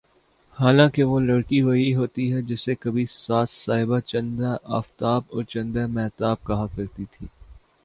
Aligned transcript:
حالانکہ 0.57 1.03
وہ 1.03 1.19
لڑکی 1.19 1.61
وہی 1.61 1.93
ہوتی 1.95 2.31
ہے 2.33 2.41
جسے 2.43 2.75
کبھی 2.75 3.05
ساس 3.11 3.49
صاحبہ 3.65 3.99
چندے 4.07 4.53
آفتاب 4.77 5.23
اور 5.29 5.43
چندے 5.43 5.85
ماہتاب 5.95 6.43
کہا 6.43 6.65
کرتی 6.75 7.05
تھیں 7.11 7.27